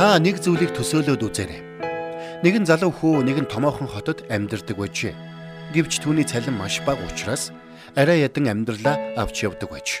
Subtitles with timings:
[0.00, 1.60] Та нэг зүйлийг төсөөлөөд үзээрэй.
[2.40, 5.12] Нэгэн залуу хүү нэгэн томоохон хотод амьдардаг байж.
[5.76, 7.52] Гэвч түүний цалин маш бага учраас
[7.92, 10.00] арай ядан амьдралаа авч явдаг байж.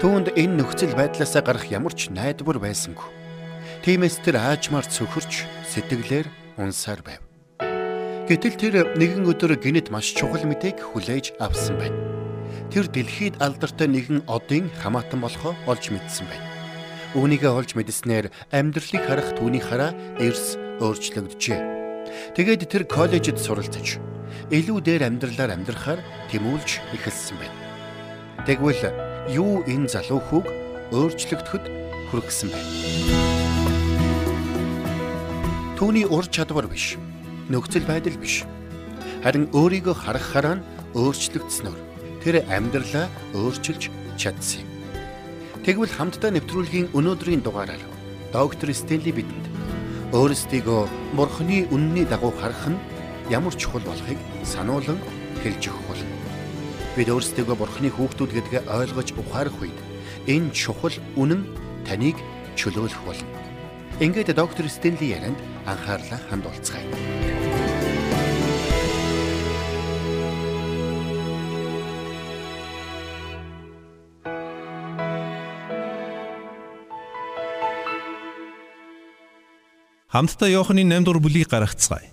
[0.00, 3.12] Түүнд энэ нөхцөл байдлаасаа гарах ямар ч найдвар байсангүй.
[3.84, 7.20] Тиймээс тэр аажмаар цөхөрч сэтгэлээр унсаар байв.
[8.24, 12.00] Гэтэл тэр нэгэн өдөр гинэт маш чухал мэдээг хүлээж авсан байна.
[12.72, 16.49] Тэр дэлхийд алдартай нэгэн одын хамаатан болохоо олж мэдсэн байна.
[17.10, 19.90] Үүнийгээ олж мэдснээр амьдралыг харах түүний хараа
[20.22, 21.58] эрс өөрчлөгдөжээ.
[22.38, 23.98] Тэгээд тэр коллежид суралцж
[24.54, 27.58] илүү дээр амьдралаар амьдрахаар тэмүүлж эхэлсэн байна.
[28.46, 28.94] Тэгвэл
[29.26, 30.46] юу энэ залуу хүүг
[30.94, 31.64] өөрчлөгдөхөд
[32.14, 32.70] хүргэсэн байна.
[35.74, 36.94] Түүний ур чадвар биш,
[37.50, 38.46] нөхцөл байдал биш.
[39.26, 40.62] Харин өөрийгөө харахаараа
[40.94, 41.80] өөрчлөгдснөөр
[42.22, 44.69] тэр амьдралаа өөрчилж чадсан юм.
[45.70, 47.78] Тэгвэл хамтдаа нэвтрүүлгийн өнөөдрийн дугаараар
[48.34, 49.46] доктор Стенли бидэнд
[50.10, 52.82] өөрсдийгөө Бурхны үнний дагуу харах нь
[53.30, 54.98] ямар чухал болохыг сануулan
[55.46, 56.16] хэлж өгөх болно.
[56.98, 59.78] Бид өөрсдийгөө Бурхны хүүхдүүд гэдгээ ойлгож ухаарах үед
[60.26, 61.46] энэ чухал үнэн
[61.86, 62.18] таныг
[62.58, 63.30] чөлөөлөх болно.
[64.02, 65.38] Ингээд доктор Стенли ярианд
[65.70, 66.82] анхаарлаа хандуулцгаая.
[80.10, 82.10] Хамтдаа Иохны 8 дугаар бүлийг гаргацгаая.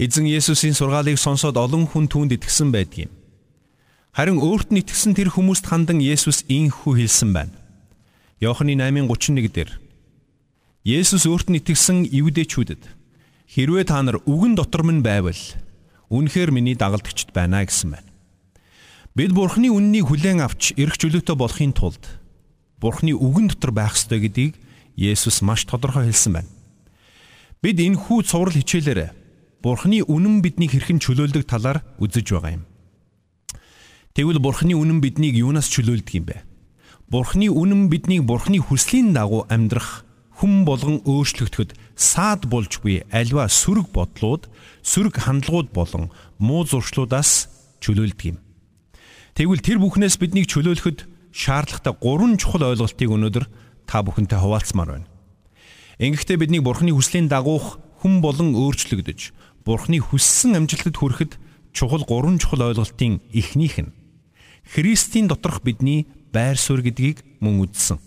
[0.00, 3.12] Эзэн Есүсийн сургаалыг сонсоод олон хүн түүнд итгэсэн байдгийн.
[4.16, 7.52] Харин өөрт нь итгэсэн тэр хүмүүст хандан Есүс ийхүү хэлсэн байна.
[8.40, 9.70] Иохны 8:31 дээр
[10.80, 12.88] Есүс өөрт нь итгэсэн евдэчүүдэд
[13.52, 15.36] хэрвээ та нар үгэн дотор минь байвал
[16.08, 18.08] үнэхээр миний дагалдагчд байна гэсэн байна.
[19.12, 22.00] Бид Бурхны үннийг хүлээн авч эрх чөлөөтэй болохын тулд
[22.80, 24.56] Бурхны үгэн дотор байх ёстой гэдгийг
[24.96, 26.50] Есүс маш тодорхой хэлсэн байна.
[27.60, 29.12] Бид энэ хүү цуврал хичээлээр
[29.60, 32.64] Бурхны үнэн биднийг хэрхэн чөлөөлдөг талаар үзэж байгаа юм.
[34.16, 36.40] Тэгвэл Бурхны үнэн биднийг юунаас чөлөөлдөг юм бэ?
[37.12, 40.08] Бурхны үнэн биднийг Бурхны хүслийн дагуу амьдрах
[40.40, 44.48] хүм болгон өөрчлөгдөхөд саад болж буй альва сөрөг бодлууд,
[44.80, 46.08] сөрөг хандлагууд болон
[46.40, 47.52] муу зуршлуудаас
[47.84, 48.38] чөлөөлдөг юм.
[49.36, 53.44] Тэгвэл тэр бүхнээс биднийг чөлөөлөхөд шаардлагатай гурван чухал ойлголтыг өнөөдөр
[53.84, 55.09] та бүхэнтэй хуваалцмаар байна.
[56.00, 59.36] Ингэхдээ бидний Бурхны хүслийн дагуух хүн болон өөрчлөгдөж,
[59.68, 61.36] Бурхны хүссэн амжилтад хүрэхэд
[61.76, 63.92] чухал гурван чухал ойлголтын эхнийх нь
[64.64, 68.00] Христийн доторх бидний байр суурь гэдгийг мөн үзсэн.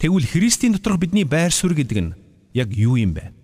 [0.00, 2.16] Тэгвэл Христийн доторх бидний байр суурь гэдэг нь
[2.56, 3.36] яг юу юм бэ?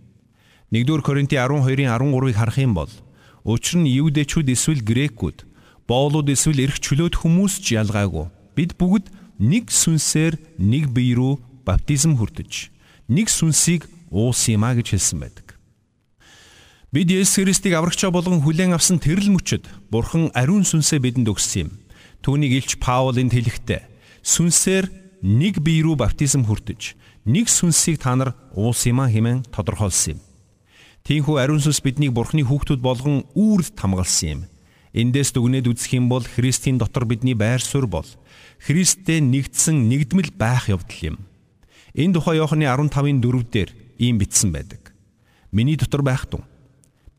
[0.72, 2.88] 1-р Коринти 12-ын 13-ыг харах юм бол
[3.44, 5.44] учир нь юудэчүүд эсвэл грекүүд,
[5.84, 8.32] боолууд эсвэл эрх чөлөөт хүмүүс ч ялгаагүй.
[8.56, 12.74] Бид бүгд нэг сүнсээр нэг бие рүү баптизм хүртэж
[13.09, 15.54] нэг сүнсийг уус юмаа гэж хэлсэн байдаг.
[16.94, 21.70] Бид Есүс Христийг аврагчаа болгон хүлээн авсан тэрл мөчөд Бурхан ариун сүнсээ бидэнд өгсөн юм.
[22.22, 23.82] Түүнийг Илч Паул энд хэлэхдээ
[24.22, 24.87] сүнсээр
[25.26, 26.94] нэг бие рүү баптизм хүртэж
[27.26, 30.20] нэг сүнсийг та нар уус юмаа хэмээн тодорхойлсон юм.
[31.04, 34.41] Тийхүү ариун сүнс биднийг Бурханы хүүхдүүд болгон үүрд хамгаалсан юм.
[34.94, 38.09] Эндээс дүгнээд үзэх юм бол Христийн дотор бидний байр суурь бол
[38.62, 41.16] Христтэй нэгдсэн нэгдмэл байх явдал юм.
[41.94, 43.71] Энэ тухай Иохны 15-ын 4 дээр
[44.03, 44.91] ийм бичсэн байдаг.
[45.55, 46.43] Миний дотор байх тун.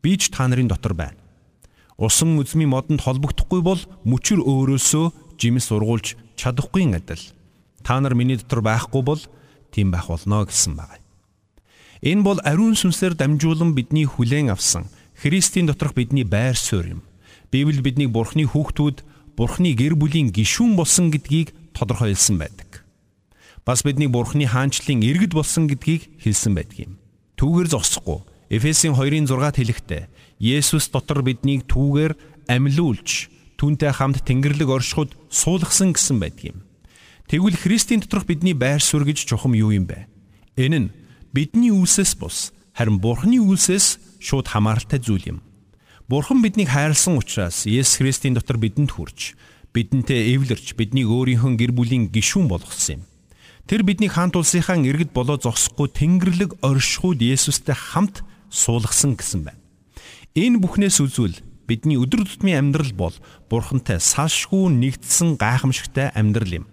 [0.04, 1.16] Би ч та нарын дотор байна.
[1.96, 7.24] Усан үзмийн модонд холбогдохгүй бол мөчөр өөрөөсөө жимс ургуулж чадахгүй адил.
[7.80, 9.22] Та нар миний дотор байхгүй бол
[9.72, 11.00] тийм байх болно гэсэн байна.
[12.04, 17.02] Энэ бол ариун сүнсээр дамжуулан бидний хүлээн авсан Христийн доторх бидний байр суурь юм.
[17.48, 19.00] Библи бидний Бурхны хүүхдүүд,
[19.40, 22.65] Бурхны гэр бүлийн гишүүн болсон гэдгийг тодорхойлсон байдаг
[23.66, 26.92] бас бидний Бурхны хаанчлалын иргэд болсон гэдгийг хэлсэн байдаг юм.
[27.34, 28.22] Түүгээр зогсохгүй.
[28.46, 30.02] Эфесийн 2-ын 6-д хэлэхдээ
[30.38, 32.14] Есүс дотор биднийг түүгээр
[32.46, 33.26] амьлуулж
[33.58, 36.58] түүнтэй хамт Тэнгэрлэг оршихуд суулгасан гэсэн байдаг юм.
[37.26, 40.06] Тэгвэл Христийн доторх бидний байр суурь гэж чухам юу юм бэ?
[40.54, 40.92] Энэ нь
[41.34, 45.38] бидний үлсээс бус харин Бурхны үлсээс шууд хамааралтай зүйл юм.
[46.06, 49.34] Бурхан биднийг хайрлсан учраас Есүс Христийн дотор бидэнд хүрч
[49.74, 53.15] бидэнтэй эвлэрч биднийг өөрийнхөө гэр бүлийн гишүүн болгосон юм.
[53.66, 59.58] Тэр бидний хаант улсынхаа иргэд болоо зогсохгүй Тэнгэрлэг оршихуйд Есүстэй хамт суулгасан гэсэн байна.
[60.38, 63.14] Энэ бүхнээс үзвэл бидний өдөр тутмын амьдрал бол
[63.50, 66.66] Бурхантай салшгүй нэгдсэн гайхамшигтай амьдрал юм.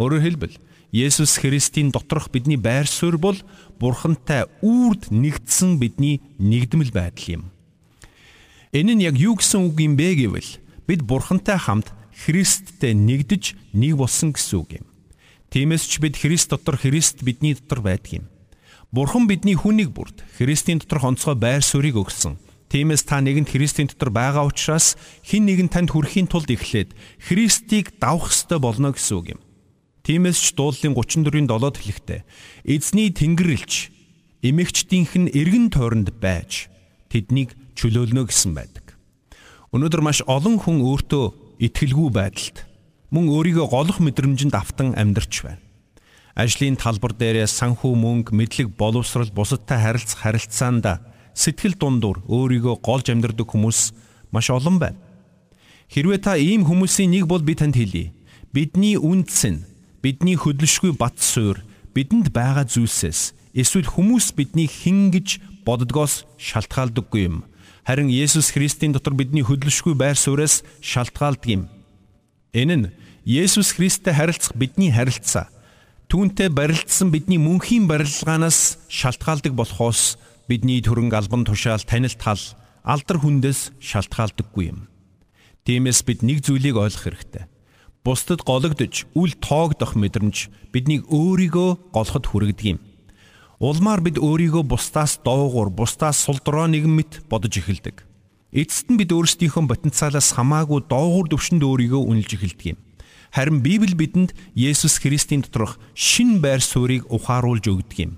[0.00, 0.56] Өөрөөр хэлбэл
[0.96, 3.36] Есүс Христийн доторх бидний байр суурь бол
[3.76, 7.42] Бурхантай үрд нэгдсэн бидний нэгдмэл байдал юм.
[8.72, 10.50] Энэ нь яг юу гэсэн үг юм бэ гэвэл
[10.88, 14.93] бид Бурхантай хамт Христтэй нэгдэж нэг болсон гэсэн үг юм.
[15.54, 18.26] Тиймээс ч бид Христ дотор Христ бидний дотор байдаг юм.
[18.90, 22.42] Бурхан бидний хүнийг бүрд Христийн доторх онцгой байр суурийг өгсөн.
[22.74, 28.34] Тиймээс та нэгэнт Христийн дотор байгаа учраас хэн нэгэн танд хүрэхийн тулд эхлээд Христийг давах
[28.34, 29.40] ёстой болно гэсэн үг юм.
[30.02, 32.20] Тиймээс ч дуулын 34-ийн 7-д хэлэхдээ
[32.66, 33.94] эзний тэнгэрэлч
[34.42, 36.66] эмэгчдийнх нь эргэн тойронд байж
[37.14, 38.98] тэднийг чөлөөлнө гэсэн байдаг.
[39.70, 42.73] Өнөөдөр маш олон хүн өөртөө итгэлгүй байдалд
[43.14, 45.62] мөн өөрийгөө голох мэдрэмжинд автан амьдарч байна
[46.34, 50.86] ажлын талбар дээрээ санхүү мөнгө, мэдлэг боловсрал, бусадтай харилцах харилцаанд
[51.30, 53.94] сэтгэл дундуур өөрийгөө голж амьдрдаг хүмүүс
[54.34, 54.98] маш олон байна.
[55.94, 58.10] Хэрвээ та ийм хүмүүсийн нэг бол би танд хэлье.
[58.50, 59.62] Бидний үндэс нь
[60.02, 61.62] бидний хөдөлшгүй бат суур
[61.94, 67.46] бидэнд байгаа зүйлсээс эсвэл хүмүүс биднийг хэн гэж боддгоос шалтгаалдаггүй юм.
[67.86, 71.62] Харин Есүс Христийн дотор бидний хөдөлшгүй байр сууриас шалтгаалдаг юм.
[72.54, 72.86] Энэ нь
[73.24, 75.48] Есүс Христтэй харилцах бидний харилцаа
[76.14, 80.14] Түүнтэй барилдсан бидний мөнхийн барилгаанаас шалтгаалдаг болохоос
[80.46, 82.38] бидний төрөнг албан тушаал танил тал
[82.84, 84.86] алдар хүндээс шалтгаалдаггүй юм.
[85.64, 87.48] Тиймээс бид нэг зүйлийг ойлгох хэрэгтэй.
[88.04, 92.80] Бусдад гологдож, үл тоогдох мэдрэмж биднийг өөрийгөө голоход хүргэдэг юм.
[93.58, 98.04] Улмаар бид өөрийгөө бусдаас доогуур, бусдаас сулдроо нэгэн мэт бодож эхэлдэг.
[98.52, 102.78] Эцэст нь бид өөрсдийнхөө потенциалаас хамаагүй доогуур төвшөнд өөрийгөө үнэлж эхэлдэг юм.
[103.34, 108.12] Харин Библи бидэнд Есүс Христийн доторх шин байр суурийг ухааруулж өгдөг юм.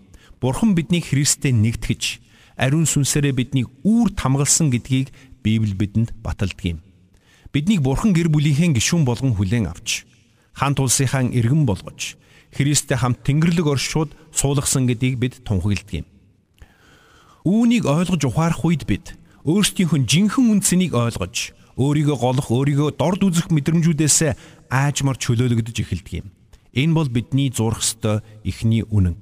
[0.45, 2.21] Бурхан биднийг Христтэй нэгтгэж,
[2.61, 5.09] ариун сүнсээрээ биднийг үүр тамгалсан гэдгийг
[5.41, 6.85] Библи бидэнд баталдаг юм.
[7.49, 10.05] Биднийг Бурхан гэр бүлийнхээ гишүүн болгон хүлээн авч,
[10.53, 12.21] хан тулсынхаа иргэн болгож,
[12.53, 16.07] Христтэй хамт Тэнгэрлэг оршууд суулгасан гэдгийг бид тунхагладаг юм.
[17.49, 19.17] Үүнийг ойлгож ухаарах үед бид
[19.49, 24.19] өөрсдийнхөө жинхэнэ үндсэнийг ойлгож, өөрийгөө голох, өөрийгөө дорд үзэх мэдрэмжүүдээс
[24.71, 26.29] аажмар чөлөөлөгдөж эхэлдэг юм.
[26.77, 29.17] Энэ бол бидний зурх ёстой эхний үнэн.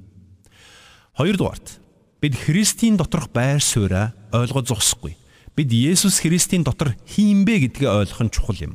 [1.14, 1.79] Хоёрдугаарт
[2.20, 5.14] бид Христийн доторх байр сууриа ойлгож зогсохгүй.
[5.55, 8.75] Бид Есүс Христийн дотор хиймбэ гэдгээ ойлгох нь чухал юм.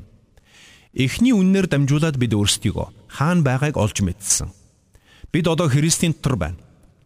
[0.96, 4.50] Эхний үннээр дамжуулаад бид өөрсдийгөө хаана байгааг олж мэдсэн.
[5.30, 6.58] Бид одоо Христийн дотор байна.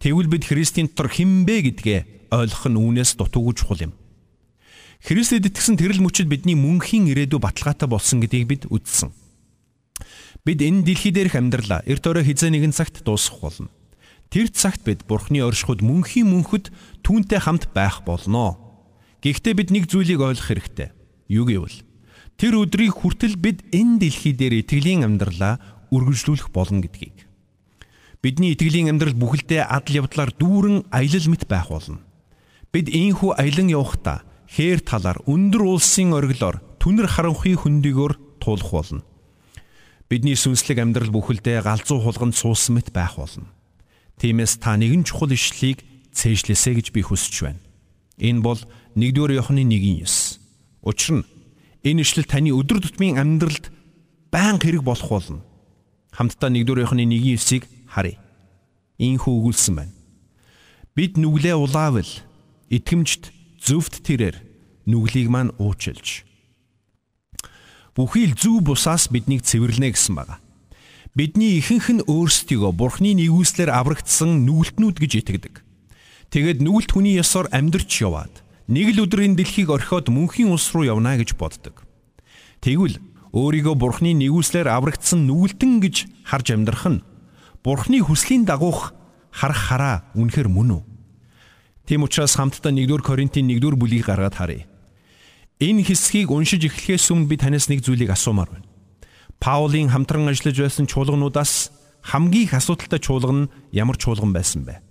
[0.04, 2.00] Тэгвэл бид Христийн дотор хинбэ гэдгээ
[2.32, 3.94] ойлгох нь үүнээс дутуугүй чухал юм.
[5.04, 9.12] Христэд итгэсэн тэрл мөчид бидний мөнхийн ирээдүй баталгаатай болсон гэдгийг бид үзсэн.
[10.44, 13.72] Бид энэ дэлхий дээрх амьдралаа эрт өрөө хизээ нэгэн цагт дуусгах болно.
[14.28, 16.68] Тэр цагт бид Бурхны оршихуд мөнхийн мөнхөд
[17.00, 18.60] түүнтэй хамт байх болно.
[19.24, 20.92] Гэхдээ бид нэг зүйлийг ойлгох хэрэгтэй.
[21.32, 21.88] Юу гэвэл
[22.36, 25.64] тэр өдрийг хүртэл бид энэ дэлхий дээр итгэлийн амьдралаа
[25.96, 27.24] үргэлжлүүлэх болно гэдгийг.
[28.20, 32.04] Бидний итгэлийн амьдрал бүхэлдээ адал явдлаар дүүрэн аялал мэт байх болно.
[32.76, 39.08] Бид ийхүү аялан явахдаа хээр талаар өндөр улсын ориглоор түнэр харанхуй хөндөгөөр туулах болно.
[40.10, 43.48] Бидний сүнслэг амьдрал бүхэлдээ галзуу хулганд суусан мэт байх болно.
[44.20, 45.82] Тиймээс та нэгэн чухал ишлэлийг
[46.14, 47.62] цээжлэсэ гэж би хүсэж байна.
[48.20, 48.60] Энэ бол
[48.96, 50.38] 1-р Иохны 1:9.
[50.86, 51.26] Учир нь
[51.82, 53.74] энэ ишлэл таны өдөр тутмын амьдралд
[54.30, 55.42] байн хэрэг болох болно.
[56.12, 58.20] Хамтдаа 1-р Иохны 1:9-ийг харъя.
[59.02, 59.94] Ийхүү өгүүлсэн байна.
[60.94, 62.12] Бид нүглээ улаавал
[62.70, 64.38] итгэмжт зөвхт тэрээр
[64.86, 66.28] нүглийг маань уучлж
[67.94, 70.42] бүхий л зүв бусаас биднийг цэвэрлэнэ гэсэн байна.
[71.14, 75.62] Бидний ихэнх нь өөрсдийгөө Бурхны нэгүслэр аврагдсан нүгэлтнүүд гэж итгэдэг.
[76.34, 81.14] Тэгэд нүгэлт хүний ёсоор амьдрч яваад нэг л өдрийн дэлхийг орхиод мөнхийн улс руу явна
[81.22, 81.86] гэж боддог.
[82.66, 82.98] Тэгвэл
[83.30, 87.06] өөрийгөө Бурхны нэгүслэр аврагдсан нүгэлтэн гэж харж амьдрах нь
[87.62, 88.98] Бурхны хүслийн дагуух
[89.30, 90.84] харах хараа үнэхэр мөн үү?
[91.86, 94.66] Тийм учраас хамтдаа 1-р Коринтын 1-р бүлгийг гаргаад харъя.
[95.64, 98.68] Энэ хэсгийг уншиж эхлэхээс өмнө би танаас нэг зүйлийг асуумаар байна.
[99.40, 101.72] Паулийн хамтран ажиллаж байсан чуулгануудаас
[102.04, 104.84] хамгийн их асуудалтай чуулган нь ямар чуулган байсан бэ?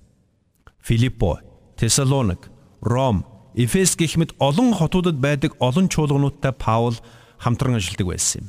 [0.81, 1.45] Филиппо,
[1.77, 2.49] Тесалоник,
[2.81, 6.97] Ром, Эфес гэх мэт олон хотуудад байдаг олон чуулгануудтай Паул
[7.37, 8.49] хамтран ажилладаг байсан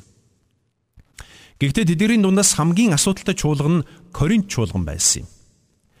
[1.60, 5.28] Гэхдээ тэдний дундаас хамгийн асуудалтай чуулган нь Коринт чуулган байсан юм.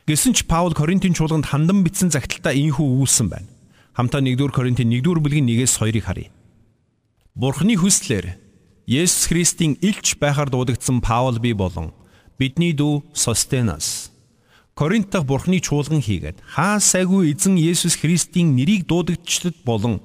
[0.08, 3.53] Гэсэн ч Паул Коринтын чуулганд хандан бичсэн загталтаа ийхүү өгүүлсэн байна.
[3.94, 6.34] Хамтаа 1-р Коринтын 1-р бүлгийн 1-ээс 2-ыг харъя.
[7.38, 8.34] Бурхны хүслээр
[8.90, 11.94] Есүс Христийн илч байхаар дуудагдсан Паул би болон
[12.34, 14.10] бидний дүү Состенас
[14.74, 20.02] Коринт дахь Бурхны чуулган хийгээд хаа сайгүй эзэн Есүс Христийн нэрийг дуудагдчихэд болон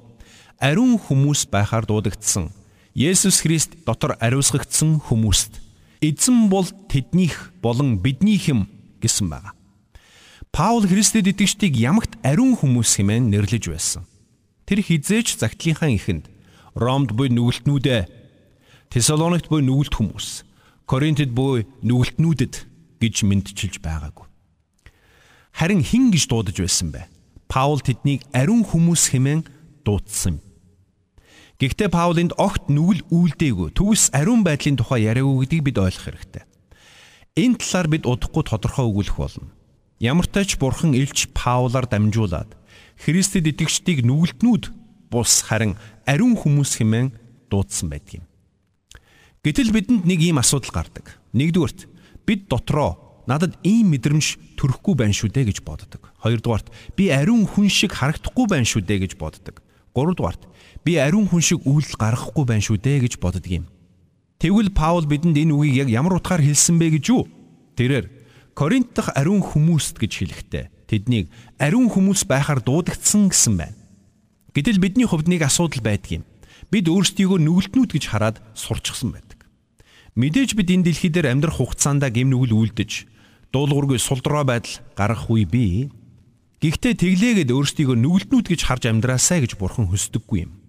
[0.62, 2.54] ариун хүмүүс байхаар дуудагдсан
[2.94, 5.58] Есүс Христ дотор ариусгагдсан хүмүүст
[5.98, 8.70] эзэн бол тэднийх болон биднийх юм
[9.02, 9.50] гэсэн байна.
[10.50, 14.02] Паул Христэд итгэжтийг ямагт ариун хүмүүс хэмээн нэрлэж байсан.
[14.66, 16.26] Тэр хизээч загтлынхаа ихэнд
[16.74, 18.02] Ромд буй нүгэлтнүүдээ
[18.90, 20.42] Тесалоникт буй нүгэлт хүмүүс,
[20.90, 22.66] Коринтэд буй нүгэлтнүүдэд
[22.98, 24.26] гэж мэдчилж байгаагүй.
[25.54, 27.06] Харин хин гэж дуудаж байсан бэ?
[27.46, 29.46] Паул тэднийг ариун хүмүүс хэмээн
[29.86, 30.42] дуудсан.
[31.62, 36.44] Гэхдээ Паулынд огт нүгэл үйлдээгүй төгс ариун байдлын тухай яриаггүй гэдгийг бид ойлгох хэрэгтэй.
[37.38, 39.54] Энэ талаар бид удахгүй тодорхой өгүүлэх болно.
[40.00, 42.56] Ямар ч тач бурхан элч Паулаар дамжуулаад
[43.04, 44.72] Христэд итгэгчдийг нүгэлтнүүд
[45.12, 45.76] бус харин
[46.08, 47.12] ариун хүмүүс хэмээн
[47.52, 48.26] дуудсан байдаг юм.
[49.44, 51.20] Гэтэл бидэнд нэг ийм асуудал гардаг.
[51.36, 51.84] Нэгдүгürt
[52.24, 52.96] бид дотроо
[53.28, 56.08] надад ийм мэдрэмж төрөхгүй байх шүү дээ гэж боддог.
[56.24, 59.60] Хоёрдугаарт би ариун хүн шиг харагдахгүй байх шүү дээ гэж боддог.
[59.92, 60.48] Гуравдугаарт
[60.80, 63.68] би ариун хүн шиг үйлдэл гаргахгүй байх шүү дээ гэж боддог юм.
[64.40, 67.28] Тэгвэл Паул бидэнд энэ үгийг яг ямар утгаар хэлсэн бэ гэж юу?
[67.76, 68.19] Тэрээр
[68.60, 73.80] Коринт дахь ариун хүмүүст гэж хэлэхдээ тэднийг ариун хүмүүс байхаар дуудагдсан гэсэн байна.
[74.52, 76.24] Гэтэл бидний хувьд нэг асуудал байдаг юм.
[76.68, 79.48] Бид өөрсдийгөө нүгэлтнүүд гэж хараад сурчсан байдаг.
[80.12, 83.08] Мэдээж бид энэ дэлхий дээр амьдрах хугацаанд гэм нүгэл үлдэж
[83.48, 85.88] дуулуургүй сулдраа байдал гарах үе бий.
[86.60, 90.60] Гэхдээ тэглээгээд өөрсдийгөө нүгэлтнүүд гэж харж амьдраасай гэж бурхан хүсдэггүй юм.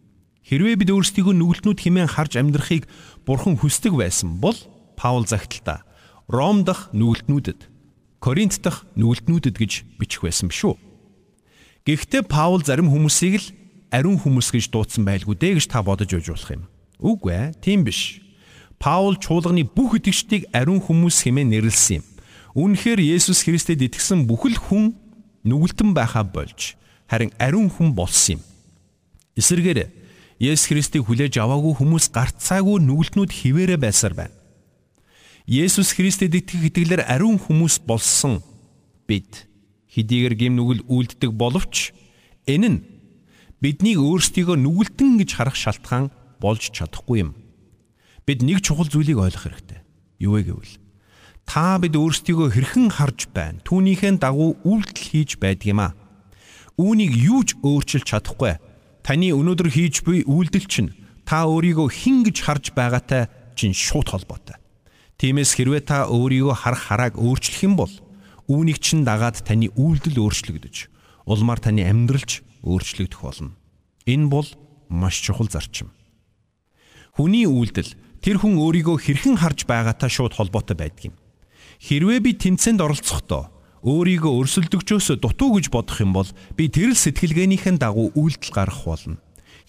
[0.47, 2.87] Хэрвээ бид өөрсдийгөө нүгэлтнүүд хэмээн харж амьдрахыг
[3.27, 4.55] бурхан хүсдэг байсан бол
[4.95, 5.83] Паул загталтаа
[6.31, 7.70] Ром дахь нүгэлтнүүдэд
[8.21, 10.77] Коринт дахь нүгэлтнүүдэд гэж бичих байсан шүү.
[11.89, 13.47] Гэхдээ Паул зарим хүмүүсийг л
[13.89, 16.69] ариун хүмүүс гэж дуудсан байлгүй дээ гэж та бодож үйж болох юм.
[17.01, 18.21] Үгүй ээ, тийм биш.
[18.77, 22.05] Паул чуулганы бүх итгэгчдийг ариун хүмүүс хэмээн нэрлсэн юм.
[22.53, 24.93] Үүнхээр Есүс Христэд итгэсэн бүхэл хүн
[25.41, 26.77] нүгэлтэн байхаа болж
[27.09, 28.41] харин ариун хүн болсон юм.
[29.33, 29.89] Эсвэргээр
[30.37, 34.40] Есүс Христийг хүлээж аваагүй хүмүүс гарцаагүй нүгэлтнүүд хിവэрэ байсаар байна.
[35.51, 38.39] Есүс Христэд итгэх итгэлээр ариун хүмүүс болсон
[39.03, 39.51] бид
[39.91, 41.91] хэдийгээр гим нүгэл үлддэг боловч
[42.47, 42.79] энэ нь
[43.59, 46.07] биднийг өөрсдийгөө нүгэлтэн гэж харах шалтгаан
[46.39, 47.35] болж чадахгүй юм.
[48.23, 49.83] Бид нэг чухал зүйлийг ойлгох хэрэгтэй.
[50.23, 50.79] Юу вэ гэвэл
[51.43, 53.59] та бид өөрсдийгөө хэрхэн харж байна.
[53.67, 55.91] Түүнийхээ дагуу үйлдэл хийж байдаг юм а.
[56.79, 58.55] Үүнийг юу ч өөрчилж чадахгүй.
[59.03, 60.95] Таны өнөөдөр хийж буй үйлдэл чинь
[61.27, 63.27] та өөрийгөө хэн гэж харж байгаатай
[63.59, 64.60] чинь шууд холбоотой.
[65.21, 67.93] Тиймээс хэрвээ та өөрийгөө харах харааг өөрчлөх юм бол
[68.49, 70.89] үүнийг чинь дагаад таны үйлдэл өөрчлөгдөж,
[71.29, 73.53] улмаар таны амьдралч өөрчлөгдөх болно.
[74.09, 74.49] Энэ бол
[74.89, 75.93] маш чухал зарчим.
[77.13, 81.15] Хүний үйлдэл тэр хүн өөрийгөө хэрхэн харж байгаатай шууд холбоотой байдаг юм.
[81.85, 83.53] Хэрвээ би тэмцээнд оролцохдоо
[83.85, 89.21] өөрийгөө өрсөлдөгчөөс дутуу гэж бодох юм бол би тэрл сэтгэлгээнийхэн дагуу үйлдэл гаргах болно.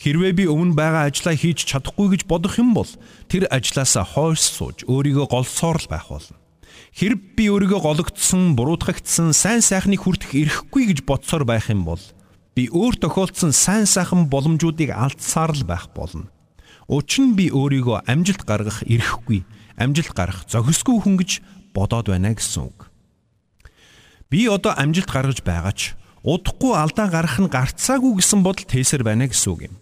[0.02, 2.90] Хэрвээ би өмнө байгаа ажлаа хийж чадахгүй гэж бодох юм бол
[3.30, 6.42] тэр ажлаасаа хойш сууж өөрийгөө голсоор л байх болно.
[6.90, 12.02] Хэрв би өөрийгөө гологдсон, буруутгагдсан, сайн сайхныг хүртэх эрхгүй гэж бодсоор байх юм бол
[12.58, 16.26] би өөр тохиолдсон сайн сайхан боломжуудыг алдсаар л байх болно.
[16.90, 19.46] Учир нь би өөрийгөө амжилт гаргах эрхгүй,
[19.78, 21.30] амжилт гарах зохисгүй хүн гэж
[21.70, 22.90] бодоод байна гэсэн үг.
[24.26, 25.94] Би одоо амжилт гаргаж байгаа ч
[26.26, 29.74] удахгүй алдаа гарах нь гарцаагүй гэсэн бодол тээсэр байна гэсэн үг юм.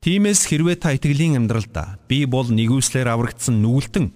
[0.00, 4.08] Тиймээс хэрвээ та итгэлийн амьдралдаа би бол нэгүслэр аврагдсан нүгэлтэн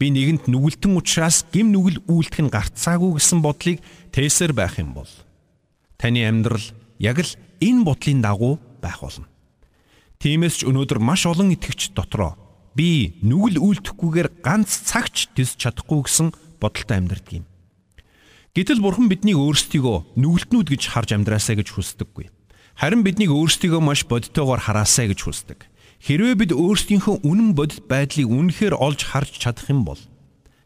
[0.00, 5.12] би нэгэнт нүгэлтэн учраас гим нүгэл үйлдэх нь гарцаагүй гэсэн бодлыг тээсэр байх юм бол
[6.00, 6.64] таны амьдрал
[6.96, 7.28] яг л
[7.60, 9.28] энэ бодлын дагуу байх болно.
[10.16, 12.32] Тиймээс ч өнөөдөр маш олон итгэгч дотроо
[12.72, 17.44] би нүгэл үйлдэхгүйгээр ганц цагч тис чадахгүй гэсэн бодолтой амьдардаг юм.
[18.56, 22.32] Гэтэл бурхан биднийг өөрсдийгөө нүгэлтнүүд гэж харж амьдраасаа гэж хүсдэггүй.
[22.76, 25.60] Харин биднийг өөрсдийгөө маш бодтойгоор хараасаа гэж хүсдэг.
[26.02, 30.00] Хэрвээ бид өөрсдийнхөө үнэн бодит байдлыг үнэхээр олж харж чадах юм бол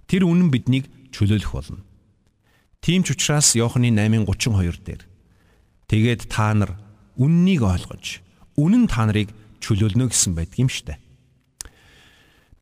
[0.09, 1.85] тэр үнэн биднийг чөлөөлөх болно.
[2.81, 5.03] Тийм ч учраас Иохны 8:32 дээр
[5.93, 6.81] тэгээд та нар
[7.21, 8.25] үннийг ойлгож
[8.57, 10.97] үнэн та нарыг чөлөөлнө гэсэн байдаг юм штэ.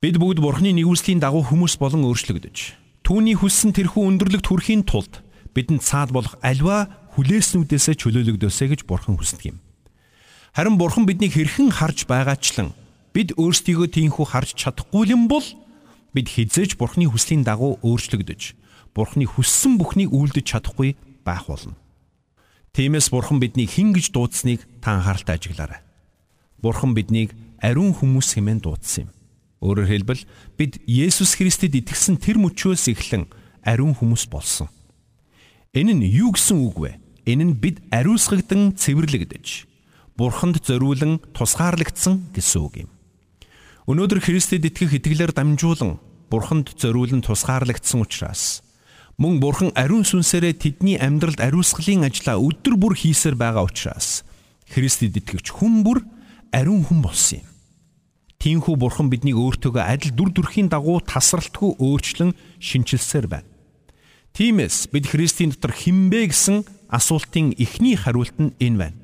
[0.02, 5.20] Бид бүгд Бурхны нэгүслийн дагуу хүмүүс болон өөрчлөгдөж түүний хүссэн тэрхүү өндөрлөгт хүрэхийн тулд
[5.52, 9.59] бидэнд цаад болох альва хүлээснүүдээсээ чөлөөлөгдөөсэй гэж Бурхан хүсдэг юм.
[10.54, 12.75] Харин Бурхан биднийг хэрхэн харж байгаачлан
[13.14, 15.47] бид өөрсдийгөө тийхүү харж чадахгүй юм бол
[16.14, 18.54] бид хизээж Бурхны хүслийн дагуу өөрчлөгдөж
[18.94, 20.94] Бурхны хүссэн бүхнийг үйлдэж чадахгүй
[21.26, 21.75] байх болно.
[22.75, 25.83] Тиймээс Бурхан биднийг хэн гэж дуудсныг та анхааралтай ажиглаарай.
[26.62, 29.11] Бурхан биднийг ариун хүмүүс хэмээн дуудсан юм.
[29.62, 30.23] Өөрөөр хэлбэл
[30.59, 33.26] бид Есүс Христэд итгэсэн тэр мөчөөс эхлэн
[33.66, 34.71] ариун хүмүүс болсон.
[35.75, 36.90] Энэ нь юу гэсэн үг вэ?
[37.25, 39.64] Энэ нь бид ариусгагдан цэвэрлэгдэж
[40.14, 42.90] Бурханд зориулан тусгаарлагдсан гэсэн үг юм.
[43.88, 48.61] Өнөөдөр Христэд итгэх итгэлээр дамжуулан Бурханд зориулан тусгаарлагдсан учраас
[49.16, 54.23] мөн Бурхан ариун сүнсээрээ тэдний амьдралд ариусгалын ажлаа өдөр бүр хийсээр байгаа учраас
[54.69, 56.04] Христэд итгэвч хүн бүр
[56.52, 57.49] ариун хүн болсон юм.
[58.45, 63.49] Тиймээс бурхан биднийг өөртөөгөө адил дүр төрхийн дагуу тасралтгүй өөрчлөн шинчилсээр байна.
[64.37, 66.61] Тиймээс бид Христийн дотор хинбэ гэсэн
[66.94, 68.98] асуултын эхний хариулт нь энэ байна.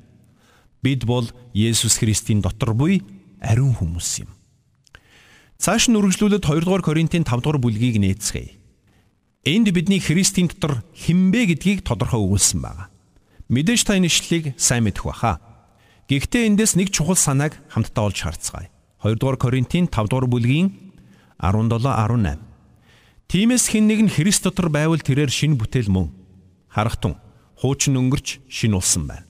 [0.81, 3.03] Бид бол Есүс Христийн дотор буй
[3.43, 4.31] ариун хүмүүс юм.
[5.61, 8.57] Цааш нь үргэлжлүүлээд 2 дугаар Коринтын 5 дугаар бүлгийг нээцгээе.
[9.45, 12.89] Энд бидний Христийн дотор хинбэ гэдгийг тодорхой өгүүлсэн байна.
[13.51, 15.37] Мэдээж та энэ ишлэлийг сайн мэдэх баха.
[16.09, 18.73] Гэхдээ эндээс нэг чухал санааг хамтдаа олж харцгаая.
[19.05, 20.73] 2 дугаар Коринтын 5 дугаар бүлгийн
[21.37, 22.41] 17 18.
[23.29, 26.09] Тиймээс хэн нэг нь Христ дотор байвал тэрээр шин бүтээл мөн.
[26.73, 27.21] Харахтун
[27.61, 29.25] хуучин өнгөрч шин улсан байна.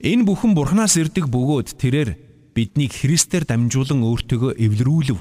[0.00, 2.16] Энэ бүхэн Бурханаас ирдэг бөгөөд тэрээр
[2.56, 5.20] биднийг Христээр дамжуулан өөртөөгөө эвлэрүүлв.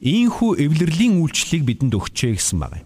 [0.00, 2.84] Ийхүү эвлэрлийн үйлчлэлийг бидэнд өгчээ гэсэн байна.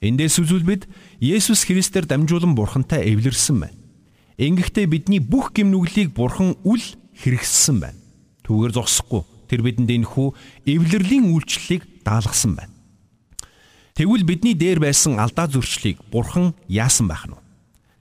[0.00, 0.82] Эндээс үзвэл бид
[1.20, 3.76] Есүс Христээр дамжуулан Бурхантай эвлэрсэн байна.
[4.40, 6.84] Ингэхдээ бидний бүх гимнүглийг Бурхан үл
[7.20, 8.00] хэрэгссэн байна.
[8.48, 10.28] Түүгээр зогсохгүй тэр бидэнд энэхүү
[10.68, 12.72] эвлэрлийн үйлчлэлийг даалгасан байна.
[13.98, 17.47] Тэгвэл бидний дээр байсан алдаа зөрчлийг Бурхан яасан байх нь вэ?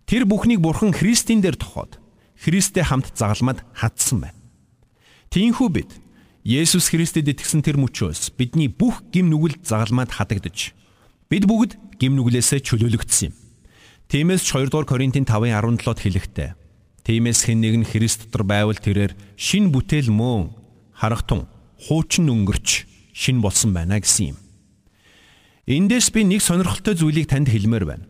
[0.07, 1.99] Тэр бүхнийг Бурхан Христийн дээр тохоод
[2.39, 4.39] Христтэй хамт загалмад хадсан байна.
[5.27, 5.91] Тиймээс бид
[6.47, 10.71] Есүс Христэд итгэсэн тэр мөчөөс бидний бүх гим нүгэл загалмаад хадагдж
[11.27, 13.37] бид бүгд гим нүглээсээ чөлөөлөгдсөн юм.
[14.07, 16.49] Тиймээс 2 дугаар Коринтын 5:17-д хэлэхдээ
[17.03, 20.55] Тиймээс хэн нэг нь Христ дотор байвал тэрээр шин бүтээл мөн
[20.95, 21.51] харахтун
[21.83, 24.39] хуучин өнгөрч шин болсон байна гэсэн юм.
[25.67, 28.06] Эндээс би нэг сонирхолтой зүйлийг танд хэлмээр байна.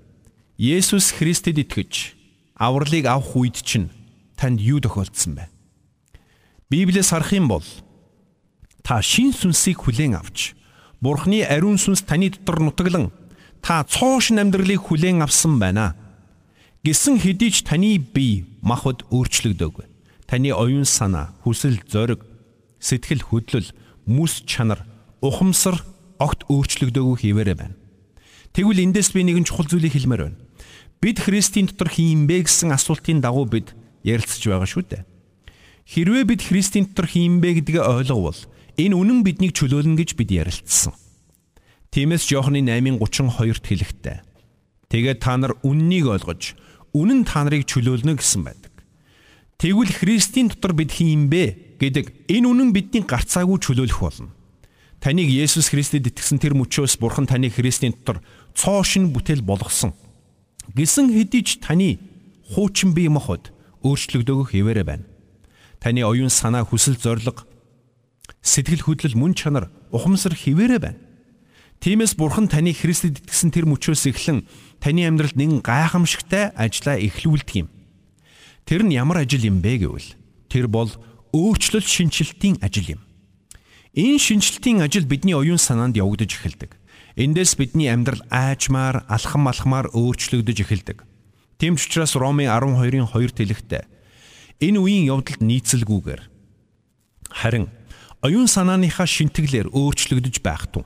[0.58, 2.18] Есүс Христэд итгэж
[2.58, 3.94] авралыг авах үед чинь
[4.34, 5.46] танд юу тохиолдсон бэ?
[6.74, 7.62] Библиэс харах юм бол
[8.82, 10.58] та шин сүнсийг хүлээн авч
[10.98, 13.14] Бурхны ариун сүнс таны дотор нутаглан
[13.62, 15.94] та цоошин амьдралыг хүлээн авсан байна.
[16.82, 19.86] Гисэн хэдий ч таны бие махбод өөрчлөгдөөгүй.
[20.26, 22.26] Таны оюун санаа, хүсэл, зориг,
[22.82, 23.70] сэтгэл хөдлөл,
[24.10, 24.90] мүс чанар,
[25.22, 25.86] ухамсар
[26.18, 27.78] огт өөрчлөгдөөгүй хിവэрэ байна.
[28.58, 30.47] Тэгвэл эндээс би нэгэн чухал зүйлийг хэлмээр байна.
[31.02, 35.04] Бид Христийн дотор хин бэ гэсэн асуултын дагуу бид ярилцж байгаа шүү дээ.
[35.86, 38.40] Хэрвээ бид Христийн дотор хин бэ гэдгээ ойлговол
[38.78, 40.94] энэ үнэн биднийг чөлөөлнө гэж бид ярилцсан.
[41.94, 44.18] Тиймээс Иохны 8:32-т хэлэхдээ
[44.88, 46.56] Тэгээд та нар үннийг ойлгож
[46.96, 48.72] үнэн та нарыг чөлөөлнө гэсэн байдаг.
[49.60, 54.32] Тэгвэл Христийн дотор бид хин бэ гэдэг энэ үнэн бидний гарцаагүй чөлөөлөх болно.
[55.04, 58.24] Таныг Есүс Христэд итгэсэн тэр мөчөөс Бурхан таныг Христийн дотор
[58.56, 59.92] цоошин бүтээл болгосон.
[60.76, 62.00] Гисэн хэдий ч таны
[62.52, 63.54] хуучин бие махбод
[63.86, 65.06] өөрчлөгдөөгөх хിവэрэ байна
[65.80, 67.46] таны оюун санаа хүсэл зориг
[68.42, 71.00] сэтгэл хөдлөл мөн чанар ухамсар хിവэрэ байна.
[71.80, 74.50] Тиймээс бурхан таны Христэд итгэсэн тэр мөчөөс эхлэн
[74.82, 77.70] таны амьдралд нэгэн гайхамшигтай ажлаа эхлүүлдэг юм.
[78.66, 80.10] Тэр нь ямар ажил юм бэ гэвэл
[80.50, 80.90] тэр бол
[81.32, 83.02] өөрчлөлт шинжилтийн ажил юм.
[83.94, 86.74] Энэ шинжилтийн ажил бидний оюун санаанд явагдаж эхэлдэг.
[87.18, 91.02] Эндээс бидний амьдрал аажмаар, алхам алхмаар өөрчлөгдөж эхэлдэг.
[91.58, 93.98] Тэмч учраас Ромын 12-ын 2 тэлэгтээ
[94.58, 96.22] Энэ үеийн явдалд нийцэлгүйгээр
[97.30, 97.70] харин
[98.26, 100.82] оюун санааныхаа шинтгэлээр өөрчлөгдөж байх тун.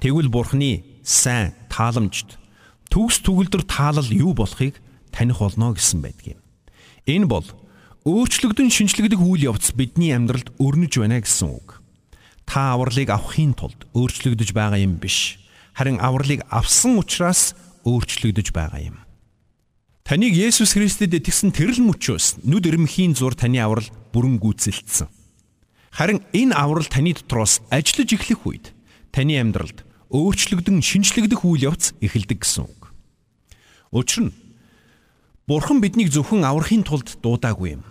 [0.00, 2.40] Тэгвэл Бурхны сайн тааламжт
[2.88, 4.80] төгс төгөлдөр таалал юу болохыг
[5.12, 6.40] таних болно гэсэн байдгийг.
[7.04, 7.44] Энэ бол
[8.08, 11.84] өөрчлөгдөн шинжлэгдэх үйл явц бидний амьдралд өрнөж байна гэсэн үг.
[12.48, 15.43] Та авралыг авахын тулд өөрчлөгдөж байгаа юм биш.
[15.74, 18.98] Харин авралыг авсан учраас өөрчлөгдөж байгаа юм.
[20.06, 25.10] Таныг Есүс Христэд итгэсэн тэрл мөчөөс нүд эрмхийн зур таны аврал бүрэн гүйцэлдсэн.
[25.90, 28.66] Харин энэ аврал таны дотроос ажиллаж эхлэх үед
[29.10, 29.82] таны амьдралд
[30.14, 32.94] өөрчлөгдөн шинжлэгдэх үйл явц эхэлдэг гэсэн үг.
[33.90, 34.36] Учир нь
[35.48, 37.82] Бурхан биднийг зөвхөн аврахын тулд дуудаагүй юм.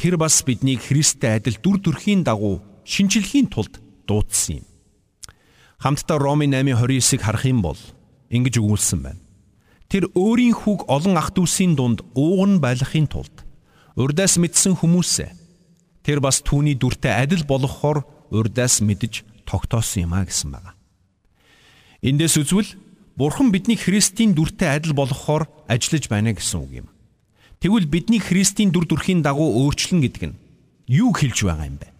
[0.00, 4.66] Тэр бас биднийг Христтэй адил дүр төрхийн дагуу шинжилхийн тулд дуудсан юм.
[5.78, 7.78] Хамтдаа Ромын 8:29-ыг харах юм бол
[8.34, 9.22] ингэж өгүүлсэн байна.
[9.86, 13.46] Тэр өөрийн хүүг олон ах дүүсийн дунд ууган байлгахын тулд
[13.94, 15.30] урдаас мэдсэн хүмүүсээ
[16.02, 18.02] тэр бас түүний дүртэй адил болохоор
[18.34, 20.74] урдаас мэдж тогтоосон юм а гэсэн байна.
[22.02, 22.74] Эндээс үзвэл
[23.14, 26.88] Бурхан бидний Христийн дүртэй адил болохоор ажиллаж байна гэсэн үг юм.
[27.62, 30.38] Тэгвэл бидний Христийн дүр төрхийн дагуу өөрчлөн гэдэг нь
[30.90, 31.97] юу хэлж байгаа юм бэ?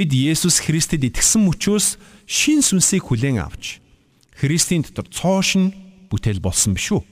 [0.00, 3.84] Бид Есүс Христэд итгэсэн мөчөөс шин сүнсийг хүлээн авч
[4.32, 5.76] Христийн дотор цоошин
[6.08, 7.04] бүтээл болсон биш үү?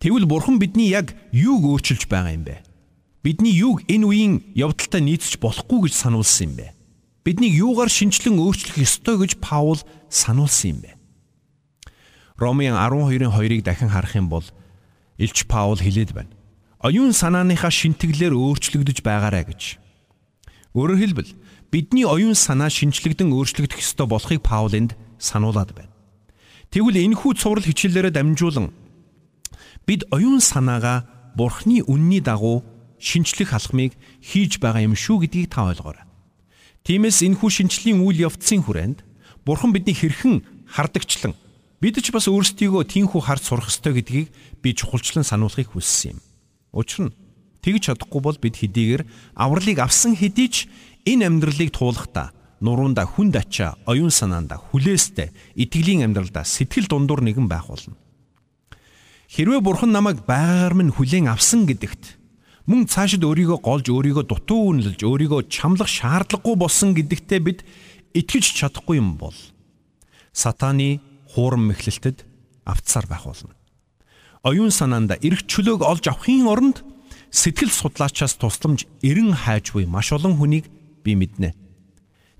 [0.00, 2.64] Тэгвэл бурхан бидний яг юуг өөрчилж байгаа юм бэ?
[3.20, 6.72] Бидний юуг энэ үеийн явдалтай нийцэж болохгүй гэж сануулсан юм бэ?
[7.20, 10.96] Бидний юугаар шинчлэн өөрчлөх ёстой гэж Паул сануулсан юм бэ?
[12.40, 14.48] Ромын 12-ын 2-ыг дахин харах юм бол
[15.20, 16.32] Илч Паул хэлээд байна.
[16.80, 19.76] Оюун санааныхаа шинтгэлээр өөрчлөгдөж байгаарэ гэж.
[20.72, 21.30] Өөрөөр хэлбэл
[21.70, 25.94] бидний оюун санаа шинчлэгдэн өөрчлөгдөх ёстой болохыг Паул энд сануулад байна.
[26.70, 28.74] Тэгвэл энэхүү цуврал хичээлээрээ дамжуулан
[29.86, 32.66] бид оюун санаагаа Бурхны үнний дагуу
[32.98, 36.02] шинчлэх алхмыг хийж байгаа юм шүү гэдгийг та ойлгоорой.
[36.82, 39.06] Тиймээс энэхүү шинчлийн үйл явцын хүрээнд
[39.46, 41.38] Бурхан бидний хэрхэн хардагчлан
[41.80, 44.28] бид ч бас өөрсдийгөө тийхүү харж сурах ёстой гэдгийг
[44.60, 46.18] би чухалчлан сануулахыг хүссэн юм.
[46.76, 47.16] Учир нь
[47.64, 49.02] тэгж чадахгүй бол бид хэдийгээр
[49.36, 50.56] авралыг авсан хэдий ч
[51.06, 57.72] энэ амьдралыг туулахдаа нуруунда хүнд ачаа, оюун санаанда хүлээстэй, итгэлийн амьдралдаа сэтгэл дундуур нэгэн байх
[57.72, 57.96] болно.
[59.32, 62.20] Хэрвээ бурхан намайг байгаагаар минь хүлээн авсан гэдэгт
[62.68, 67.64] мөн цаашид өөрийгөө голж өөрийгөө дутуу үнэлж өөрийгөө чамлах шаардлагагүй болсон гэдэгтээ бид
[68.12, 69.34] итгэж чадахгүй юм бол
[70.34, 72.26] сатааны хуурам мэхлэлтэд
[72.66, 73.54] автсаар байх болно.
[74.42, 76.82] Оюун санаанда эрх чөлөөг олж авахын оронд
[77.30, 80.66] сэтгэл судлаачаас тусламж эрен хайжгүй маш олон хүнийг
[81.02, 81.54] би мэднэ.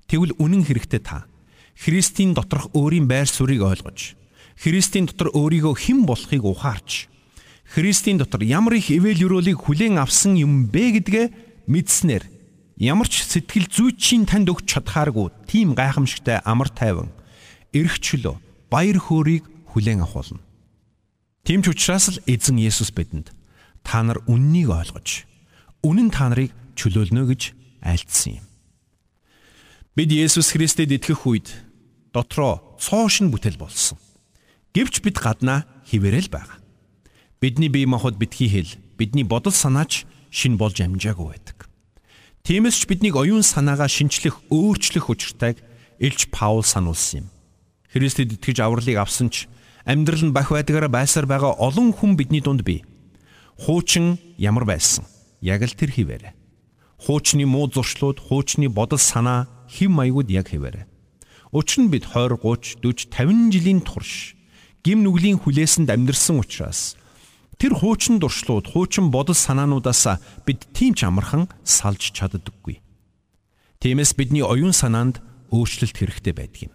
[0.07, 1.25] Тэгвэл үнэн хэрэгтээ та
[1.77, 4.13] Христийн доторх өөрийн байр суурийг ойлгож,
[4.59, 7.09] Христийн дотор өөрийгөө хэн болохыг ухаарч,
[7.65, 11.25] Христийн дотор ямар их ивэл өрөөлийг хүлээн авсан юм бэ гэдгээ
[11.71, 12.23] мэдснээр
[12.77, 17.15] ямар ч сэтгэл зүйчийн танд өгч чадхааргүй тийм гайхамшигтай амар тайван
[17.71, 18.35] эрх чөлөө
[18.67, 20.43] баяр хөөргийг хүлээн авах болно.
[21.47, 23.31] Тийм ч учраас л эзэн Есүс бидэнд
[23.87, 25.23] та нар үннийг ойлгож
[25.87, 27.41] үнэн та нарыг чөлөөлнө гэж
[27.87, 28.45] айлдсан юм.
[29.91, 31.51] Бид Есүс Христэд итгэх үед
[32.15, 33.99] дотроо цоошин бүтэл болсон.
[34.71, 36.63] Гэвч бид гаднаа хിവэрэл байгаа.
[37.43, 41.67] Бидний бие махбод битгий хэл, бидний бодол санаач шин болж амжаагүй байдаг.
[42.47, 45.59] Тиймээс ч биднийг оюун санаагаа шинчлэх, өөрчлөх учиртайг
[45.99, 47.31] Илч Паул сануулсан юм.
[47.91, 49.51] Христэд итгэж авралыг авсан ч
[49.83, 52.87] амьдрал нь бах байдгаараа байсаар байгаа олон хүн бидний дунд бий.
[53.59, 55.03] Хуучин ямар байсан?
[55.43, 56.31] Яг л тэр хിവэрэ.
[56.95, 60.85] Хуучны муу зуршлууд, хуучны бодол санаа хим маягууд яг хэвээрээ.
[61.55, 64.35] Учир нь бид 20, 30, 40, 50 жилийн турш
[64.83, 66.99] гим нүглийн хүлээсэнд амьдэрсэн учраас
[67.55, 72.81] тэр хуучин дуршлууд, хуучин бодол санаануудаас бид тийм ч амархан салж чаддаггүй.
[73.79, 75.21] Тиймээс бидний оюун санаанд
[75.53, 76.73] өөрчлөлт хэрэгтэй байдаг юм.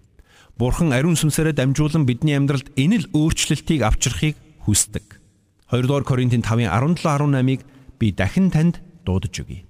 [0.57, 5.21] Бурхан ариун сүнсээрээ дамжуулан бидний амьдралд энэ л өөрчлөлтийг авчрахыг хүсдэг.
[5.69, 7.61] 2 дугаар Коринтын 5-ын 17-18-ыг
[7.99, 9.67] би дахин танд дуудаж өгье.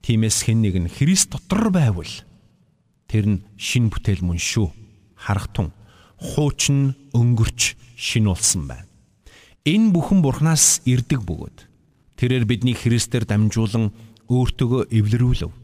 [0.00, 2.08] Тиймээс хэн нэг нь Христ дотор байвал
[3.14, 4.74] Тэр нь шин бүтээл мөн шүү.
[5.14, 5.70] Харахтун
[6.18, 8.90] хуучин өнгөрч шин болсон байна.
[9.62, 11.70] Энэ бүхэн Бурханаас ирдэг бөгөөд
[12.18, 13.94] тэрээр бидний Христээр дамжуулан
[14.26, 15.54] өөртөөгөө эвлэрүүлв.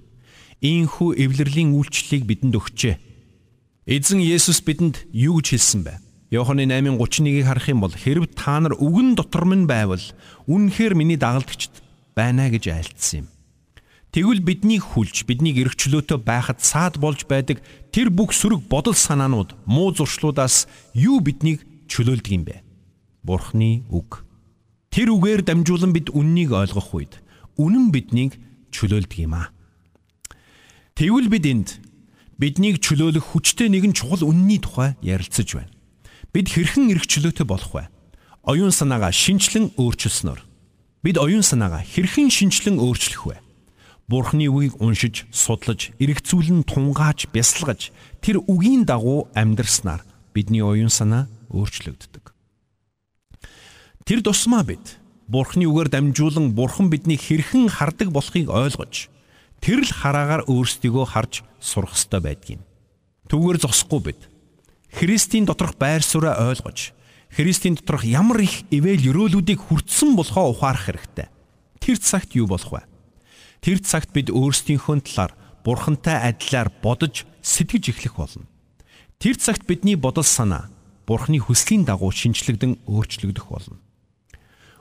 [0.63, 2.95] Ийхүү эвлэрлийн үйлчлэлийг бидэнд өгчээ.
[3.91, 5.99] Эзэн Есүс бидэнд юу гэж хэлсэн бэ?
[6.31, 10.07] Иоханны 8:31-ийг харах юм бол хэрв та нар үгэн дотор минь байвал
[10.47, 11.83] үнэхээр миний дагалдагчд
[12.15, 13.29] байна гэж айлтсан юм.
[14.11, 17.63] Тэгвэл биднийг хүлж, биднийг эргчлөөтэй байхад саад болж байдаг
[17.95, 20.67] тэр бүх сөрөг бодол санаанууд, муу зуршлуудаас
[20.99, 22.67] юу биднийг чөлөөлдөг юм бэ?
[23.23, 24.27] Бурхны үг.
[24.91, 27.23] Тэр үгээр дамжуулан бид үннийг ойлгох үед
[27.55, 28.35] үнэн биднийг
[28.75, 29.55] чөлөөлдөг юм аа.
[30.99, 31.69] Тэгвэл бид энд
[32.35, 35.71] биднийг чөлөөлөх хүчтэй нэгэн чухал үнний тухай ярилцаж байна.
[36.35, 37.87] Бид хэрхэн эрх чөлөөтэй болох вэ?
[38.43, 40.51] Оюун санаагаа шинчлэн өөрчилснөөр
[41.03, 43.37] бид оюун санаагаа хэрхэн шинчлэн өөрчлөх вэ?
[44.11, 50.03] Бурхны үгийг уншиж, судлаж, эргцүүлэн тунгааж, бясалгаж тэр үгийн дагуу амьдрснаар
[50.35, 52.35] бидний оюун санаа өөрчлөгддөг.
[54.03, 54.99] Тэр тусмаа бид
[55.31, 59.07] Бурхны үгээр дамжуулан Бурхан биднийг хэрхэн хардаг болохыг ойлгож
[59.63, 62.67] тэр л хараагаар өөрсдийгөө харж сурах ёстой байдгийг.
[63.31, 64.21] Түүгээр зогсохгүй бид
[64.91, 66.91] Христийн доторх байр сууриа ойлгож
[67.31, 71.31] Христийн доторх ямар их ивэл өрөөлүүдийг хүртсэн болохоо ухаарах хэрэгтэй.
[71.79, 72.90] Тэр цагт юу болох вэ?
[73.61, 75.33] Тэр цагт бид өөрсдийнхөө талаар
[75.65, 78.49] бурхантай адилаар бодож сэтгэж эхлэх болно.
[79.21, 80.73] Тэр цагт бидний бодол санаа
[81.05, 83.77] бурхны хүслийн дагуу шинчлэгдэн өөрчлөгдөх болно.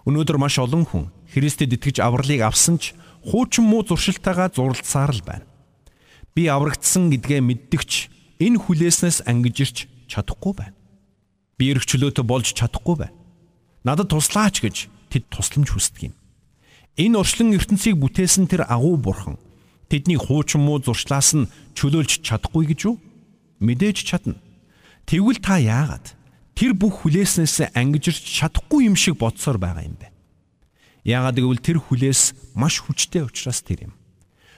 [0.07, 5.45] Өнөөдөр маш олон хүн Христэд итгэж авралыг авсан ч хуучин муу зуршилтайгаа зурлцсаар л байна.
[6.31, 7.91] Би аврагдсан гэдгээ мэддэгч
[8.39, 10.77] энэ хүлээснээс ангиж ирч чадахгүй байна.
[11.59, 13.15] Би эрх чөлөөтэй болж чадахгүй байна.
[13.83, 16.18] Надад туслаач гэж тэд тусламж хүсдэг юм.
[16.99, 19.39] Энэ орчлон ертөнцийг бүтээсэн тэр агуу бурхан
[19.87, 22.99] тэдний хуучин муу зуршлаас нь чөлөөлж чадахгүй гэж юу?
[23.63, 24.35] Мэдээж чадна.
[25.07, 26.19] Тэгвэл та яагаад
[26.59, 30.11] тэр бүх хүлээснээс ангижирч чадахгүй юм шиг бодсоор байгаа юм бэ?
[31.07, 33.93] Яагаад гэвэл тэр хүлээс маш хүчтэй учраас тэр юм.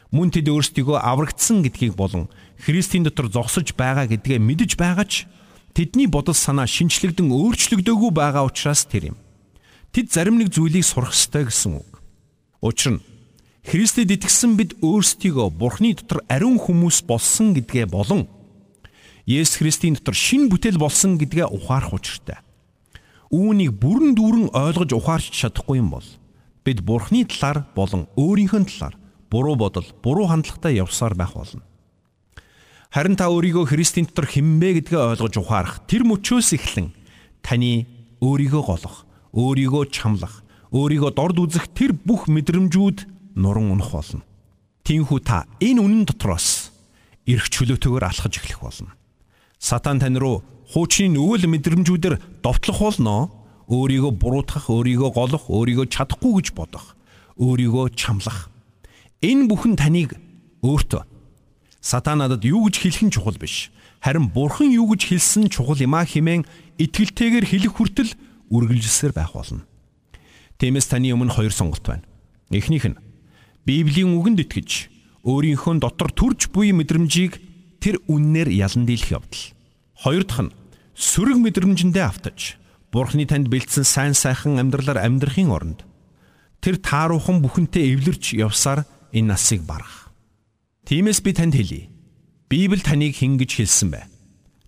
[0.09, 2.25] Мөн тэд өөрсдийгөө аврагдсан гэдгийг болон
[2.57, 5.29] Христийн дотор зогсож байгаа гэдгээ мэдэж байгаа ч
[5.77, 9.17] тэдний бодол санаа шинчлэгдэн өөрчлөгдөөгүй байгаа учраас тэр юм.
[9.93, 11.90] Тэд зарим нэг зүйлийг сурах ёстой гэсэн үг.
[12.61, 13.01] Учир нь
[13.65, 18.29] Христэд итгэсэн бид өөрсдийгөө Бурхны дотор ариун хүмүүс болсон гэдгээ болон
[19.25, 22.41] Есүс Христийн дотор шин бүтээл болсон гэдгээ ухаарах учиртай.
[23.33, 26.05] Үүнийг бүрэн дүүрэн ойлгож ухаарч чадахгүй юм бол
[26.65, 28.95] бид Бурхны талаар болон өөрийнхөө талаар
[29.29, 31.65] буруу бодол, буруу хандлагатай явсаар байх болно.
[32.93, 36.93] Харин та өөрийгөө Христийн дотор хинбэ гэдгээ ойлгож ухаарах тэр мөчөөс эхлэн
[37.41, 37.87] таны
[38.19, 44.23] өөрийгөө голох, өөрийгөө чамлах, өөрийгөө дорд үзэх тэр бүх мэдрэмжүүд нуран унах болно.
[44.87, 46.71] Тинхүү та энэ үнэн дотроос
[47.27, 48.95] эрх чөлөөтэйгээр алхаж эхлэх болно.
[49.59, 53.29] Сатан тань руу хуучны өвөл мэдрэмжүүдээр довтлох болно.
[53.71, 56.99] Өөрийгөө буруутгах, өөрийгөө голох, өөрийгөө чадахгүй гэж бодох,
[57.39, 58.51] өөрийгөө чамлах.
[59.23, 60.19] Энэ бүхэн таныг
[60.59, 61.07] өөртөө
[61.81, 63.73] Сатан надад юу гэж хэлэх нь чухал биш.
[64.05, 66.45] Харин Бурхан юу гэж хэлсэн чухал юм а хэмээн
[66.77, 68.13] итгэлтэйгээр хэлэх хүртэл
[68.53, 69.65] үргэлжилсээр байх болно.
[70.61, 72.05] Тиймээс таны өмнө хоёр сонголт байна.
[72.53, 73.01] Эхнийх нь
[73.65, 74.93] Библийн үгэнд итгэж
[75.25, 77.41] өөрийнхөө дотор төрж буй мэдрэмжийг
[77.81, 79.57] тэр үннээр ялан дийлэх явдал.
[79.97, 80.53] Хоёр дахь нь
[80.93, 82.61] сөрөг мэдрэмжэндээ автаж
[82.93, 85.81] Бурхны танд бэлдсэн сайн сайхан амьдралаар амьдрахын оронд
[86.61, 88.85] тэр тааруухан бүхэнтэй эвлэрч явсаар
[89.17, 90.13] энэ насыг барах.
[90.85, 91.89] Тиймээс би танд хэлье.
[92.53, 94.05] Библи таныг хингэж хэлсэн бай.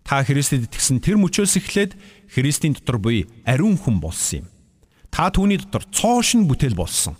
[0.01, 1.93] Та Христэд итгэсэн тэр мөчөөс эхлээд
[2.33, 4.52] Христийн дотор буй ариун хүн болсон юм.
[5.13, 7.13] Та түүний дотор цоошин бүтээл болсон.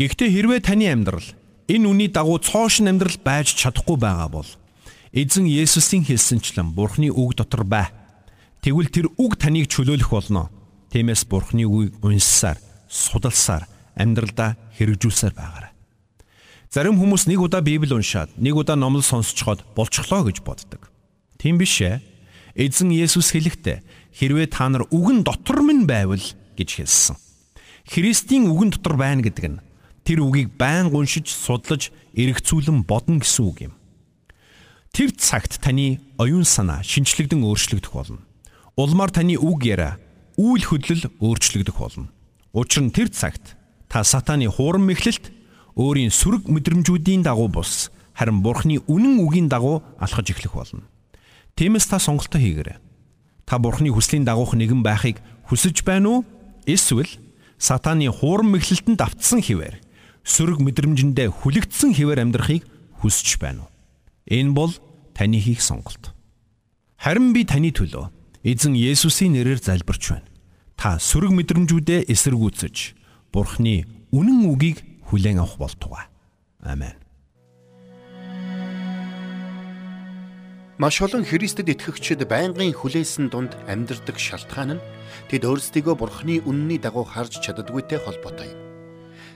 [0.00, 1.28] Гэхдээ хэрвээ таны амьдрал
[1.68, 4.48] энэ үний дагуу цоошин амьдрал байж чадахгүй байгаа бол
[5.12, 7.92] эзэн Есүсийн хэлсэнчлэн Бурхны үг дотор бай.
[8.64, 10.48] Тэгвэл тэр үг таныг чөлөөлөх болно.
[10.88, 12.56] Тиймээс Бурхны үгийг уншсаар,
[12.88, 15.72] судалсаар амьдралдаа хэрэгжүүлсээр байгаарай.
[16.72, 20.88] Зарим хүмүүс нэг удаа Библи уншаад, нэг удаа номлол сонсцоход болчихлоо гэж боддог.
[21.36, 22.00] Тийм биш ээ.
[22.56, 23.84] Эзэн Есүс хэлэхдээ
[24.16, 26.24] хэрвээ та нар үгэн дотор минь байвал
[26.58, 27.16] гэж хэлсэн.
[27.86, 29.62] Христийн үгэн дотор байна гэдэг нь
[30.02, 33.74] тэр үгийг байн уншиж судлаж эргцүүлэн бодно гэсэн үг юм.
[34.92, 38.24] Тэр цагт таны оюун санаа шинчлэгдэн өөрчлөгдөх болно.
[38.76, 40.00] Улмаар таны үг яриа,
[40.36, 42.08] үйл хөдлөл өөрчлөгдөх болно.
[42.52, 43.56] Учир нь тэр цагт
[43.88, 45.30] та сатааны хуурам мэхлэлт
[45.76, 50.88] өөрийн сүрэг мэдрэмжүүдийн дагуу бус харин бурхны үнэн үгийн дагуу алхаж эхлэх болно.
[51.54, 52.82] Тиймээс та сонголтоо хийгээрэй.
[53.46, 56.20] Та бурхны хүслийн дагуух нэгэн байхыг хүсэж байна уу?
[56.68, 57.08] Эсвэл
[57.56, 59.80] сатааны хуурам мэхлэлтэнд автсан хിവэр
[60.20, 62.68] сөрөг мэдрэмжэндээ хүлэгдсэн хിവэр амьдрахыг
[63.00, 63.72] хүсэж байна уу?
[64.28, 64.72] Энэ бол
[65.16, 66.12] таны хийх сонголт.
[67.00, 68.12] Харин би таны төлөө
[68.44, 70.28] эзэн Есүсийн нэрээр залбирч байна.
[70.76, 72.76] Та сөрөг мэдрэмжүүдээ эсэргүүцэж
[73.32, 76.04] Бурхны үнэн үгийг хүлээн авах болтугай.
[76.60, 76.94] Амен.
[80.78, 84.84] Маш олон Христэд итгэгчид байнгын хүлээсэн дунд амьдардаг шалтгаан нь
[85.26, 88.62] тэд өөрсдийгөө Бурхны үнний дагуу харж чаддаггүйтэй холбоотой юм.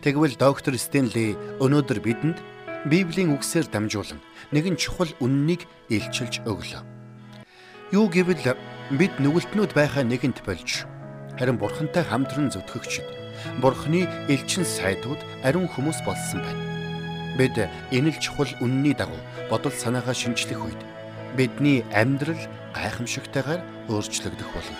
[0.07, 2.39] Тэгвэл доктор Стенли өнөөдөр бидэнд
[2.87, 4.23] Библийн үгсээр дамжуулан
[4.55, 6.83] нэгэн чухал үннийг илчилж өглөө.
[7.91, 8.55] Юу гэвэл
[8.95, 10.87] бид нүгэлтнүүд байхаа нэгэнт болж
[11.43, 16.63] харин Бурхантай хамтран зүтгэгчд Бурхны элчин сайдууд ариун хүмүүс болсон байна.
[17.35, 17.59] Бид
[17.91, 19.19] энэ л чухал үнний дагуу
[19.51, 20.92] бодол санаагаа шинжлэх үед
[21.37, 22.41] бидний амьдрал
[22.77, 24.79] гайхамшигтайгаар өөрчлөгдөх болно.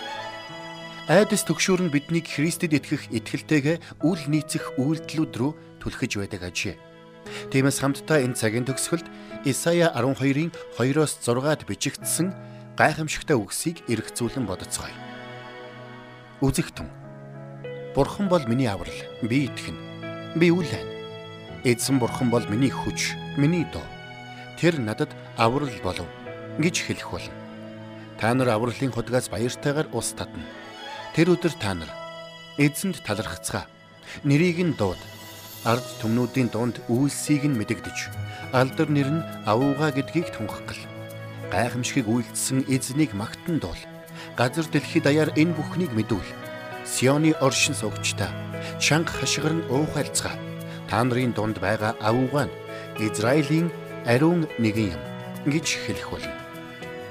[1.09, 5.51] Айдас төгшүүр нь биднийг Христэд итгэх итгэлтэйгээ үл нийцэх үйлдэлүүд рүү
[5.83, 6.75] түлхэж байдаг ажээ.
[7.51, 9.07] Тиймээс хамтдаа энэ цагийн төгсгөлд
[9.43, 12.31] Исая 12-ын 2-оос 6-ад бичигдсэн
[12.79, 14.95] гайхамшигтай үгсийг эргцүүлэн бодоцгоё.
[16.39, 16.87] Үзэгтэн.
[17.95, 20.39] Бурхан бол миний аврал, би итгэнэ.
[20.39, 20.87] Би үлэн.
[21.67, 23.83] Эзэн бурхан бол миний хүч, миний доо.
[24.59, 26.07] Тэр надад аврал болов
[26.59, 27.33] гэж хэлэх болно.
[28.19, 30.43] Та нар авралын худгаас баяртайгаар ус татна
[31.13, 31.93] Тэр өдөр та нар
[32.57, 33.69] эзэнд талархацгаа.
[34.25, 34.97] Нэрийг нь дууд.
[35.61, 38.09] Ард түмнүүдийн дунд үйлсийг нь мэдэгдэж,
[38.49, 40.89] алдар нэр нь авууга гэдгийг тунхаглал.
[41.53, 43.77] Гайхамшигыг үйлдсэн эзнийг магтан дуул.
[44.33, 46.29] Газар дэлхий даяар энэ бүхнийг мэдүүл.
[46.81, 48.33] Сионы оршин суугчтай
[48.81, 50.33] чанга хашгир нь уухайлцгаа.
[50.89, 52.57] Та нарын дунд байгаа авууга нь
[52.97, 53.69] Израилийн
[54.09, 55.01] ариун нэгэн юм
[55.45, 56.42] гэж хэлэх болно.